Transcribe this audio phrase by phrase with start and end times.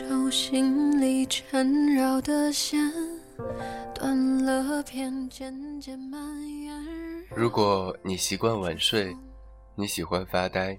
[0.00, 2.80] 手心里缠绕的线
[3.94, 6.18] 断了片，渐渐蔓
[6.62, 6.74] 延。
[7.36, 9.14] 如果你习惯晚睡，
[9.74, 10.78] 你喜欢发呆，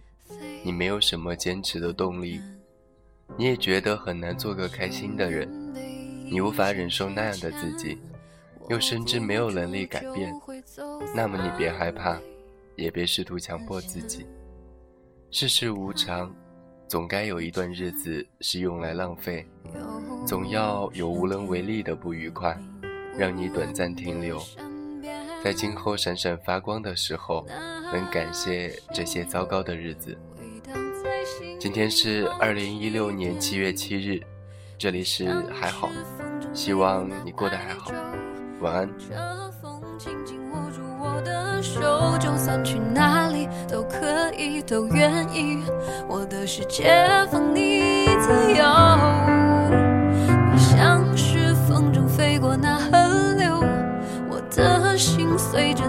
[0.64, 2.42] 你没有什么坚持的动力，
[3.38, 5.48] 你也觉得很难做个开心的人，
[6.26, 8.00] 你无法忍受那样的自己，
[8.70, 10.34] 又深知没有能力改变，
[11.16, 12.20] 那么你别害怕，
[12.76, 14.26] 也别试图强迫自己。
[15.30, 16.34] 世事无常，
[16.92, 19.48] 总该有一段日子是用来浪费，
[20.28, 22.62] 总要有无能为力的不愉快，
[23.18, 24.38] 让你短暂停留。
[25.42, 27.48] 在今后闪闪发光的时候，
[27.94, 30.18] 能感谢这些糟糕的日子。
[31.58, 34.22] 今天是二零一六年七月七日，
[34.78, 35.90] 这里是还好，
[36.54, 37.90] 希望你过得还好，
[38.62, 38.90] 晚安。
[42.20, 45.64] 就算去哪里都可以，都愿意。
[46.08, 48.64] 我的世界放你自由，
[50.52, 53.64] 你像是风中飞过那河流。
[54.30, 55.84] 我的心随着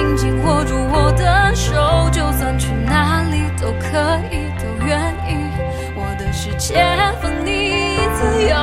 [0.00, 5.36] 紧紧握住我的手，就算去哪里都可以，都愿意。
[5.94, 6.82] 我的世界
[7.20, 8.56] 放你自由，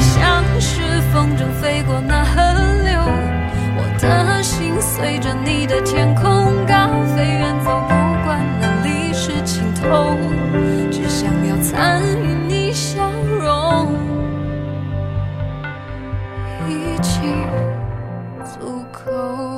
[0.00, 2.42] 像是风筝飞过那河
[2.82, 3.00] 流，
[3.76, 6.26] 我的心随着你的天空
[6.66, 7.94] 高飞远走，不
[8.24, 10.18] 管哪里是尽头，
[10.90, 13.08] 只想要参与你笑
[13.40, 13.86] 容，
[16.68, 17.20] 一起。
[18.64, 19.53] 路口。